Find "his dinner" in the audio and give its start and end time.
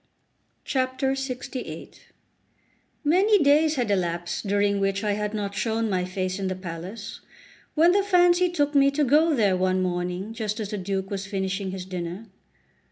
11.69-12.25